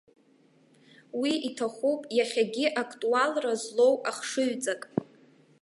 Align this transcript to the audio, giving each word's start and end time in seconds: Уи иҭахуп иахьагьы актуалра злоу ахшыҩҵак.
Уи 1.21 1.31
иҭахуп 1.49 2.01
иахьагьы 2.17 2.65
актуалра 2.81 3.53
злоу 3.63 3.95
ахшыҩҵак. 4.09 4.81